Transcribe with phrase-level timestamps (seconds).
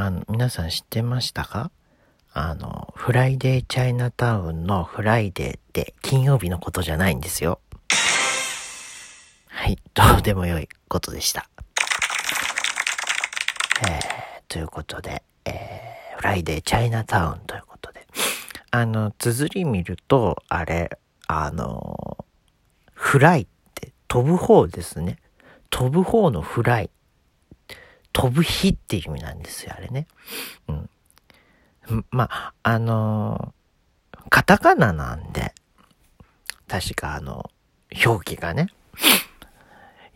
[0.00, 1.72] あの、皆さん知ってましたか？
[2.32, 7.58] あの、フライデーチャイナタウンのフライデーって金曜日のことじゃないんですよ。
[9.48, 11.50] はい、どうでもよいことでした。
[13.88, 13.98] えー、
[14.46, 18.06] ということで、えー、フライデーチャイナタウンということで。
[18.70, 20.96] あの、綴り見ると、あれ、
[21.26, 22.24] あの、
[22.94, 25.18] フライって飛ぶ方ですね。
[25.70, 26.90] 飛ぶ方のフライ。
[28.12, 30.06] 飛ぶ日っていう意味なんですよ、あれね。
[30.68, 32.04] うん。
[32.10, 35.54] まあ、あのー、カタカナなんで、
[36.66, 37.50] 確かあの、
[38.04, 38.68] 表記がね、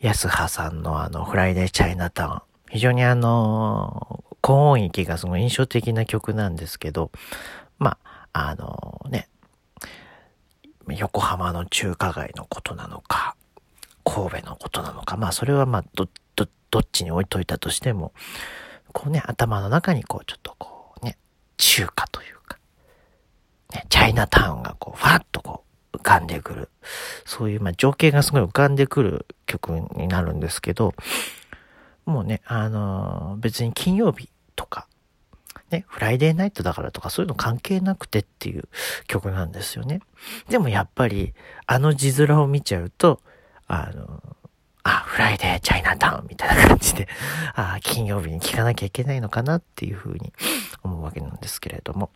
[0.00, 2.42] 安葉さんのあの、フライデーチャイナタウン。
[2.70, 7.10] 非常にあのー、高音域がすごい印象的な曲なんですけど、
[7.78, 9.28] まあ、あのー、ね、
[10.88, 13.36] 横浜の中華街のことなのか、
[14.04, 16.10] 神戸のことなのか、まあそれはまあど、ど、
[16.72, 18.12] どっちに置いといたとしても、
[18.92, 21.18] こうね、頭の中にこうちょっとこうね、
[21.58, 22.58] 中華というか、
[23.74, 26.70] ね、チャイナタウンがこう、ファッとこう、浮かんでくる。
[27.26, 30.94] そういう、まあ情景がすごい浮かんでくる曲になるんですけど、
[32.06, 34.88] もうね、あのー、別に金曜日とか、
[35.70, 38.64] ね、フライデーナイトだからとかそういうの関係なくてっていう
[39.06, 40.00] 曲なんですよね。
[40.48, 41.34] でもやっぱり、
[41.66, 43.20] あの字面を見ちゃうと、
[43.66, 44.22] あの、
[44.84, 47.08] あ、フライデーチャイナタウンみたいな感じで、
[47.54, 50.32] あ金曜日に聞かなきゃいけないのかなっていうふうに
[50.82, 52.10] 思うわけなんですけれども。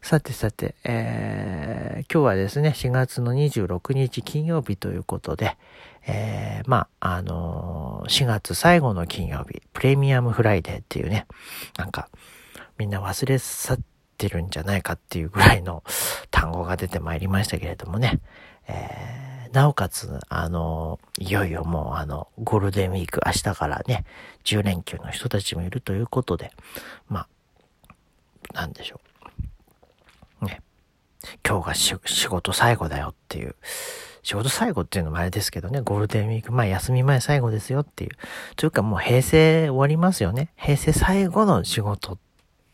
[0.00, 5.56] さてさて、えー、今日はですね、4月の26日金曜日ということで、
[6.06, 11.26] えー、まあ、あのー、4月最後の金曜日、プレミアムフライデーっていうね、
[11.76, 12.08] なんか、
[12.78, 13.78] みんな忘れ去っ
[14.16, 15.82] てるんじゃないかっていうぐらいの
[16.30, 18.20] 単語が出てまいりましたけれどもね、
[18.68, 24.04] えーなおかつ、あの、いよいよもうあの、ゴールデンウィーク、明日からね、
[24.44, 26.52] 10連休の人たちもいるということで、
[27.08, 27.28] まあ、
[28.54, 29.00] なんでしょ
[30.42, 30.44] う。
[30.46, 30.62] ね。
[31.46, 33.56] 今日が仕事最後だよっていう、
[34.22, 38.10] 仕事最後っていうのもあれですけどね、ゴールデンウィーク、まあ休み前最後ですよっていう。
[38.56, 40.50] というかもう平成終わりますよね。
[40.56, 42.18] 平成最後の仕事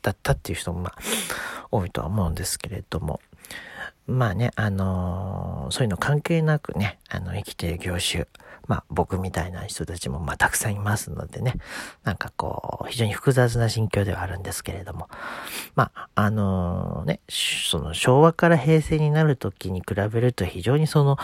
[0.02, 0.98] だったっていう人もまあ、
[1.70, 3.20] 多いとは思うんですけれども。
[4.06, 8.26] まあね、あのー、そういうの関係なくね、あの、生きてる業種、
[8.66, 11.54] まあ僕みたいな人たちもまあたくさんいますのでね、
[12.02, 15.08] なんかこう、非常に複雑な心境ではあるんですけれども、
[15.74, 21.16] まあ、あのー、ね、その昭和から平成になる時に比べると非常にその、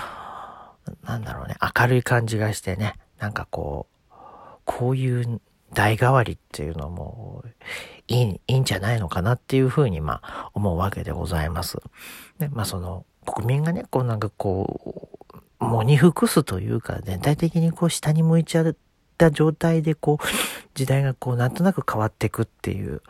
[1.04, 4.14] なんだろうね、明るい感じがしてね、なんかこう、
[4.64, 5.40] こういう
[5.72, 7.44] 代替わりっていうのも
[8.08, 11.78] いい、いいんじゃないのかなっていうふうにまあ思うわけでございます。
[12.38, 15.10] ね、まあその国民がね、こうなんかこ
[15.60, 18.76] う、喪に服すというか全体的にこう下に向いちゃっ
[19.18, 20.24] た状態でこう
[20.74, 23.02] 時代がこうなんとなく変わっていくっていう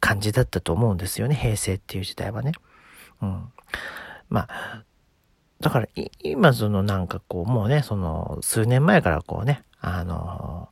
[0.00, 2.52] 感じだったと思うんですよね、平成っていう時代はね。
[3.22, 3.52] うん。
[4.28, 4.84] まあ、
[5.60, 5.88] だから
[6.20, 10.68] 今そのなんかこうもうね、その数年前からこうね、あの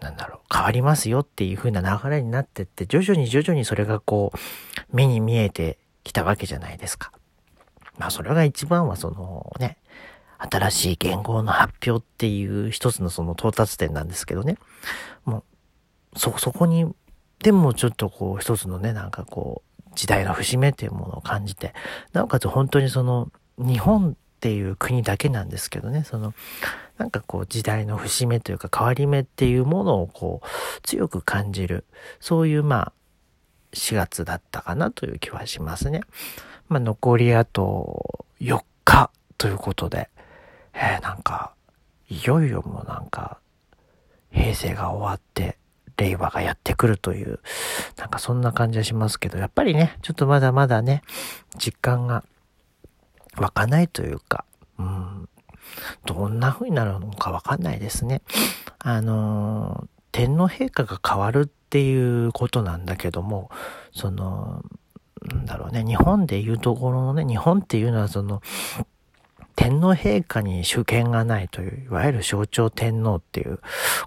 [0.00, 7.12] なんだろう、変わりますよっていう風な流れになってって、徐々に徐々にそれがこう、目に見えてきたわけじゃないですか。
[7.98, 9.78] まあそれが一番はそのね、
[10.38, 14.58] 新しい言語の発表っていう一つのその到達点なんですけどね。
[15.24, 15.44] も
[16.14, 16.92] う、そ、そこに、
[17.42, 21.72] でもちょっとこう一つのね、なんかこう、時代の節目っていうものを感じて、
[22.12, 26.32] なおかつ本当にその、日本っていう国だけなんですけどね、その、
[26.98, 31.84] なんかこう時代の節目というか変わり目っていうものをこう強く感じる、
[32.20, 32.92] そういうまあ
[33.72, 36.02] 4月だったかなという気はしますね。
[36.68, 40.10] まあ残りあと4日ということで、
[40.74, 41.52] えー、なんか
[42.08, 43.38] いよいよもうなんか
[44.30, 45.58] 平成が終わって
[45.96, 47.40] 令和がやってくるという、
[47.96, 51.02] なんかそんな感じはしますけど、やっぱりね、ちょっとまだまだね、
[51.58, 52.22] 実感が
[53.38, 54.44] 湧かないというか、
[54.78, 55.28] うん、
[56.04, 58.22] どんな風になるのかわかんないですね。
[58.78, 63.50] あの、天皇陛下が変わるっていうことなんだけども、
[63.92, 64.64] その、
[65.22, 68.42] なんだろうね、日本でいうところのね、日本っていうのはその、
[69.56, 73.58] 天皇陛下に主権がないという、いわゆる象徴天皇っていう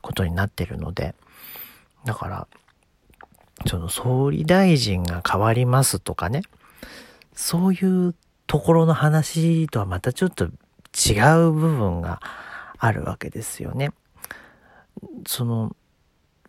[0.02, 1.16] ことになってるので、
[2.06, 2.48] だから、
[3.68, 6.44] その総理大臣が変わりますとかね、
[7.34, 8.16] そういう
[8.50, 12.20] ところの話とはまたちょっと違う部分が
[12.78, 13.92] あるわけですよね。
[15.28, 15.76] その、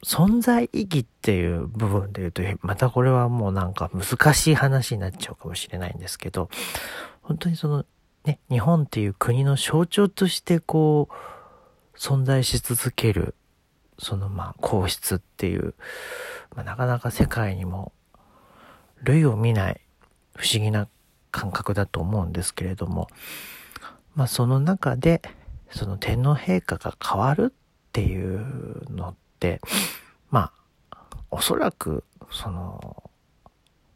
[0.03, 6.49] 存在意義っていう部分で言うと、またこれはもうなんか難しい話になっちゃうかもしれないんですけど、
[7.21, 7.85] 本当にその、
[8.25, 13.35] ね、日本っていう国の象徴としてこう、存在し続ける、
[13.99, 15.75] そのまあ皇室っていう
[16.55, 17.93] まあ、なかなか世界にも
[19.03, 19.81] 類を見ない
[20.35, 20.89] 不思議な
[21.31, 23.09] 感覚だと思うんですけれども、
[24.15, 25.23] まあその中で、
[25.71, 29.61] その天皇陛下が変わるっていうのって、
[30.31, 30.53] ま
[30.91, 33.03] あ、おそらく、その、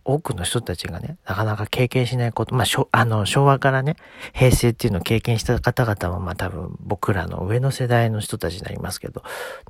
[0.04, 3.96] 多くの人たちがね、なかなか経験しないこと、まあ、あの、昭和からね、
[4.34, 9.22] 平成っていうのを経験した方々は、まあ多分僕らの上の世代の人たちになりますけど、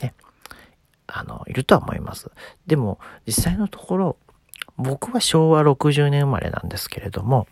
[0.03, 0.13] ね、
[1.07, 2.31] あの、いるとは思います。
[2.67, 4.17] でも、実際のところ、
[4.77, 7.47] 僕は昭和60年生まれなんですけれども、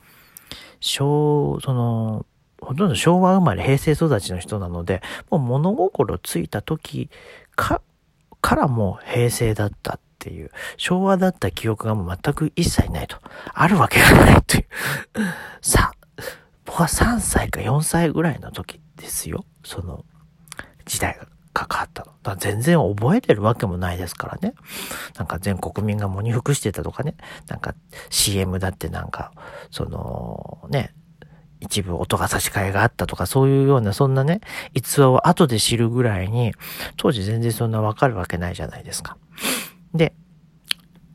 [0.80, 2.26] 昭、その、
[2.60, 7.10] ほとんど昭和生まれ、平成育ちの人なので、もう物心ついた時
[7.56, 7.80] か、
[8.40, 13.16] からもう平成だったっていう、昭和だった記憶がもう全く一切ないと。
[13.52, 14.66] あるわけがないという。
[15.62, 15.92] さ、
[16.64, 19.44] 僕は3歳か4歳ぐらいの時ですよ。
[19.64, 20.04] その、
[20.84, 21.26] 時代が。
[21.52, 22.12] かかったの。
[22.22, 24.54] だ全然覚えてるわけもないですからね。
[25.16, 27.14] なんか全国民が喪に服してたとかね。
[27.48, 27.74] なんか
[28.10, 29.32] CM だってなんか、
[29.70, 30.94] その、ね、
[31.60, 34.40] 一部音が差し替えがあったとか、そういうような、そんなね、
[34.74, 36.52] 逸話を後で知るぐらいに、
[36.96, 39.16] 当時全然そんなわかるわけないじゃないですか。
[39.94, 40.14] で、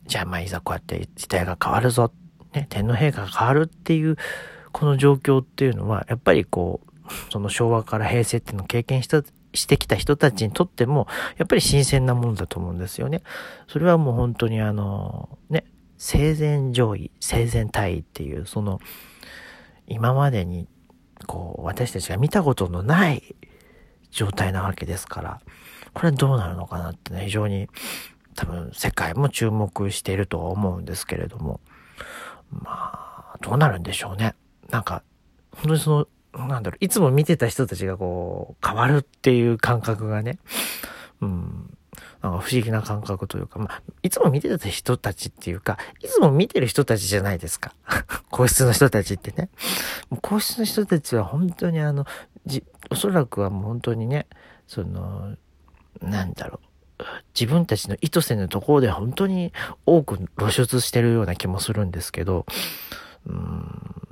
[0.05, 2.13] じゃあまあいざこうやって時代が変わるぞ、
[2.53, 4.15] ね、天皇陛下が変わるっていう、
[4.71, 6.87] この状況っていうのは、やっぱりこう、
[7.31, 9.23] その昭和から平成っていうのを経験した
[9.57, 11.07] してきた人たちにとっても、
[11.37, 13.23] やっぱり新鮮なものだと思うんですよね。
[13.67, 15.65] それはもう本当にあの、ね、
[15.97, 18.79] 生前上位、生前退位っていう、その、
[19.87, 20.67] 今までに、
[21.25, 23.35] こう、私たちが見たことのない
[24.11, 25.41] 状態なわけですから、
[25.93, 27.67] これはどうなるのかなってね、非常に
[28.35, 31.59] 多分世界も注目しているとは思うんですけれども、
[32.51, 34.35] まあ、どうなるんでしょうね。
[34.69, 35.03] なんか、
[35.55, 36.07] 本当にその、
[36.45, 40.37] なんだろう、いつも見てた人たちがこう、変わるっていう感覚がね、
[41.21, 41.77] うん、
[42.21, 47.73] なんか不思議な感覚というか、まあ、いつも見てた人たちっていうか、いつも見てる人たちじゃないですか。
[48.29, 49.49] 皇室の人たちってね。
[50.09, 52.05] もう皇室の人たちは本当にあの、
[52.45, 54.27] じ、おそらくはもう本当にね、
[54.67, 55.35] その、
[56.01, 57.03] なんだろう。
[57.39, 59.53] 自分たちの意図せぬところで本当に
[59.85, 62.47] 多く露出してるような気もするんですけど、
[63.27, 64.06] うん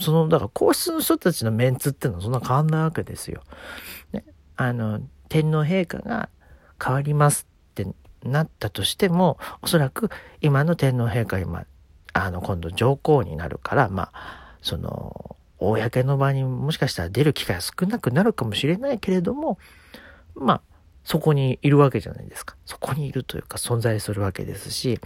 [0.00, 3.42] その、だから皇室の人たちのメンツっていうのはそんな変わんないわけですよ。
[4.12, 4.24] ね。
[4.56, 6.28] あの、天皇陛下が
[6.82, 7.86] 変わりますって
[8.22, 10.10] なったとしても、おそらく
[10.40, 11.64] 今の天皇陛下今、
[12.12, 19.58] あの、今度上皇になるから、まあ、その、公の場にもしかしたら出る機会が少なくなるかもしれないけれども、
[20.34, 20.60] まあ、
[21.04, 22.56] そこにいるわけじゃないですか。
[22.64, 25.00] そこにいるというか存在するわけですし、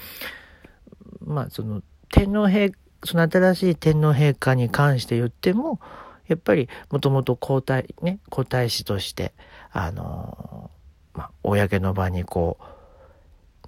[1.20, 2.72] まあ、その、天皇陛
[3.04, 5.80] その新しい天皇陛下に関して言っても、
[6.28, 9.32] やっぱりもともと皇太、ね、皇太子として、
[9.70, 12.58] あのー、まあ、公の場にこ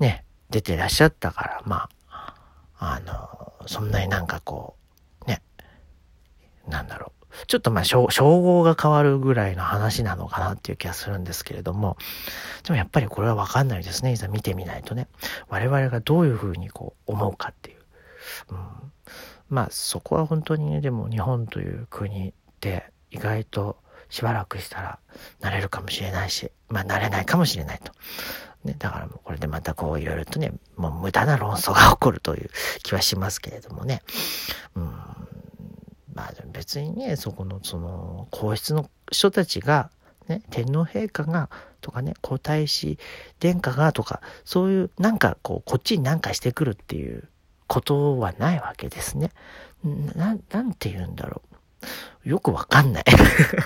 [0.01, 2.35] う、ね、出てらっしゃったから、まあ、
[2.79, 4.77] あのー、そんなになんかこ
[5.27, 5.43] う、ね、
[6.69, 7.47] なんだろう。
[7.49, 11.97] ちょっとまあ、称号が変わるぐらいの話なのかなっていう気がするんですけれども、
[12.63, 14.13] でもやっぱりこれはわかんないですね。
[14.13, 15.09] いざ見てみないとね。
[15.49, 17.84] 我々がどういうふうにこう思うかっていう。
[18.51, 18.59] うん、
[19.49, 23.77] まあそこは本当にねでも日本という国って意外と
[24.09, 24.99] しばらくしたら
[25.41, 27.93] なれるかもしれないしまあなれないかもしれないと。
[28.65, 32.51] ね、だからもうこれでまたこういろいろとねもう無駄な論争が起こるという
[32.83, 34.03] 気はしますけれどもね。
[34.75, 34.85] うん
[36.15, 39.91] まあ別にねそこのその皇室の人たちが
[40.29, 41.51] ね、天皇陛下が
[41.81, 42.99] とかね皇太子
[43.41, 47.29] 殿下がとかそういうなんかこうこっちに何かしてくるっていう
[47.67, 49.31] ことはないわけですね。
[49.85, 51.43] な、なんて言うんだろ
[52.25, 52.29] う。
[52.29, 53.05] よくわかんない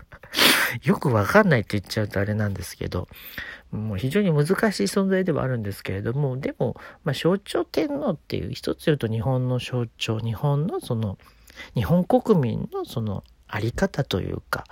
[0.83, 3.09] よくわかんないって言っちゃうとあれなんですけど、
[3.71, 11.19] もう非常に難しい存在ではあるんですけれども、でも、まあ、象徴天皇っていう一つ言うと日本の象徴、日本のその、
[11.75, 14.65] 日本国民のそのあり方というか、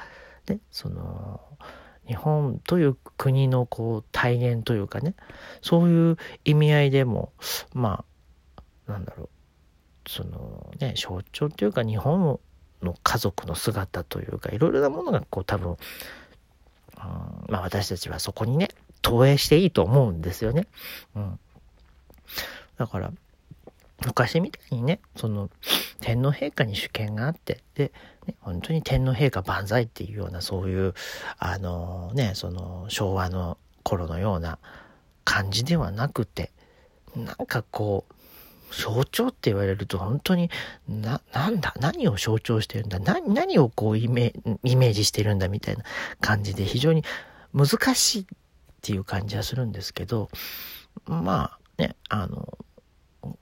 [0.49, 1.41] ね、その、
[2.07, 5.15] 日本という国のこう体現というかね、
[5.61, 7.33] そういう意味合いでも、
[7.75, 8.05] まあ、
[8.87, 9.29] なんだろう
[10.09, 12.39] そのね象徴というか日本
[12.83, 15.77] の家族の姿というかいろいろなものがこう多分、うん、
[17.49, 18.69] まあ私たちはそこにね
[19.03, 20.67] 投影していいと思うんですよね。
[21.15, 21.39] うん、
[22.77, 23.13] だから
[24.05, 25.51] 昔みたいにねその
[26.01, 27.93] 天皇陛下に主権があってで、
[28.27, 30.95] ね、本当に天皇陛下万歳っていうようなそういう
[31.39, 34.59] あのねその昭和の頃のような
[35.25, 36.53] 感じではなくて
[37.15, 38.15] なんかこう
[38.77, 40.51] 象徴って言われると本当に、
[40.89, 45.85] な、なんだ何を象徴してるんだ何、何をこうイメイメージしてるんだみたいな
[46.21, 47.03] 感じで非常に
[47.55, 48.27] 難しいっ
[48.83, 50.29] ていう感じはするんですけど、
[51.07, 52.59] まあ、ね、あの、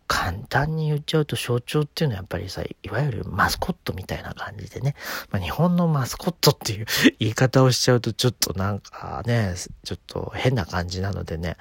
[0.07, 4.95] 簡単に言っちゃうと象徴っていうのはやっぱりさ、いわゆるマスコットみたいな感じでね、
[5.31, 6.87] まあ、日本のマスコットっていう
[7.19, 11.57] 言い方をしちゃうとちょっとなんかね、ちょっと変な感じなのでね、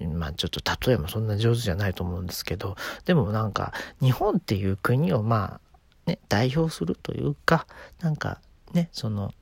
[0.00, 5.60] まあちょっと例えもそんな上手じゃないと思うんですけど、でもなんか日本っていう国をまあ
[6.06, 7.66] ね、代表するというか、
[8.00, 8.40] なんか
[8.72, 9.32] ね、その、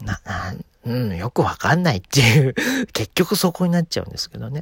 [0.00, 0.54] な、な、
[0.84, 2.54] うん、よくわかんないっていう
[2.92, 4.60] 結局そこになっちゃうんですけどね。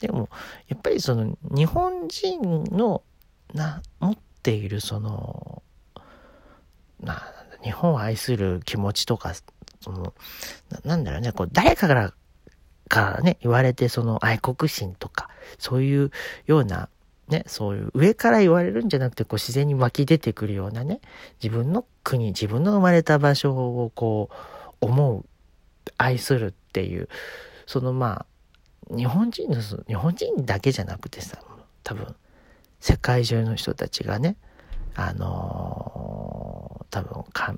[0.00, 0.28] でも、
[0.68, 3.02] やっぱりその、日本人の、
[3.54, 5.62] な、持っているその、
[7.00, 9.32] な、日本を愛する気持ちとか、
[9.80, 10.12] その、
[10.70, 12.14] ななんだろうね、こう、誰かから、
[12.88, 16.10] からね、言われて、その愛国心とか、そういう
[16.46, 16.88] ような、
[17.28, 21.00] ね、そういう上から言われるんじゃなくて、こう自然に湧き出てくるようなね、
[21.40, 24.34] 自分の国、自分の生まれた場所をこう、
[24.80, 25.24] 思う
[25.98, 27.08] 愛するっていう、
[27.66, 28.26] そのま
[28.90, 31.38] あ、日本人の、日本人だけじゃなくてさ、
[31.84, 32.14] 多分、
[32.80, 34.36] 世界中の人たちがね、
[34.94, 37.54] あのー、多分か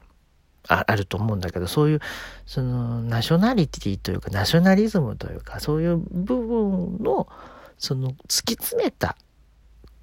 [0.68, 2.00] あ、あると思うんだけど、そういう、
[2.46, 7.28] その、ナショナリティというか、ナショナリズムというか、そういう部分の、
[7.78, 9.16] その、突き詰めた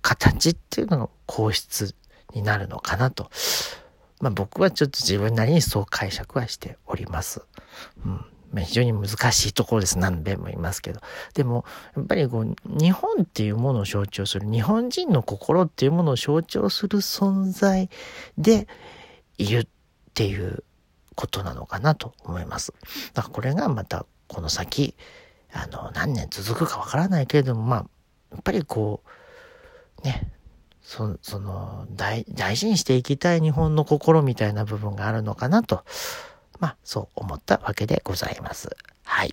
[0.01, 1.95] 形っていうのが皇室
[2.33, 3.29] になるのかなと。
[4.20, 7.46] まあ僕はちょっと自分なりにそう解釈はしております。
[8.06, 8.26] うん。
[8.52, 10.00] まあ、非常に難しいところです。
[10.00, 11.02] 何べんも言いますけど。
[11.36, 17.90] でも、やっぱりこう、日本っていうものを象徴する、日本人の心っていうものを象徴する存在
[18.38, 18.68] で
[19.38, 19.68] いるっ
[20.16, 20.64] ていう
[21.16, 22.74] ことなのかなと思います。
[23.14, 24.96] だからこれがまたこの先、
[25.52, 27.86] あの、何年続くかわからないけれども、まあ、
[28.32, 29.04] やっぱりこ
[30.02, 30.32] う、ね、
[30.89, 35.86] そその大、大事にしていきたい日本の心みたいな部分があるのかなと、
[36.60, 38.75] まあ、そう思ったわけでございます。
[39.03, 39.29] はい。